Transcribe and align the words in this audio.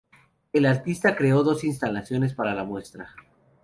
El 0.51 0.65
artista 0.65 1.15
creó 1.15 1.43
dos 1.43 1.63
instalaciones 1.63 2.33
para 2.33 2.55
la 2.55 2.63
muestra. 2.63 3.13